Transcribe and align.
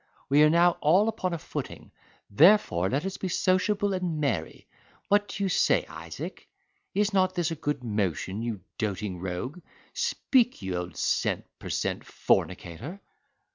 We 0.29 0.41
are 0.41 0.49
now 0.49 0.77
all 0.81 1.07
upon 1.07 1.31
a 1.31 1.37
footing; 1.37 1.91
therefore 2.27 2.89
let 2.89 3.05
us 3.05 3.17
be 3.17 3.27
sociable 3.27 3.93
and 3.93 4.19
merry. 4.19 4.65
What 5.09 5.27
do 5.27 5.43
you 5.43 5.47
say, 5.47 5.85
Isaac? 5.87 6.47
Is 6.95 7.13
not 7.13 7.35
this 7.35 7.51
a 7.51 7.55
good 7.55 7.83
motion, 7.83 8.41
you 8.41 8.61
doting 8.79 9.19
rogue? 9.19 9.59
Speak, 9.93 10.63
you 10.63 10.75
old 10.75 10.97
cent 10.97 11.45
per 11.59 11.69
cent 11.69 12.03
fornicator? 12.03 12.99